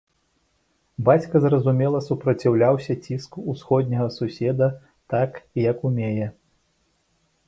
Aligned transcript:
Бацька, 1.07 1.41
зразумела, 1.41 1.99
супраціўляецца 2.05 2.95
ціску 3.05 3.43
ўсходняга 3.53 4.07
суседа 4.17 4.71
так, 5.13 5.37
як 5.69 5.85
умее. 5.91 6.27